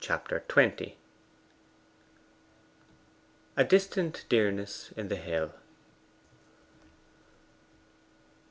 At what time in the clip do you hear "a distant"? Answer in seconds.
3.55-4.25